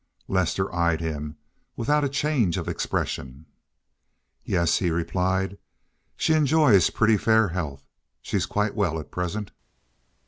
[0.27, 1.37] Lester eyed him
[1.75, 3.45] without a change of expression.
[4.43, 5.59] "Yes," he replied.
[6.17, 7.83] "She enjoys pretty fair health.
[8.19, 9.51] She's quite well at present."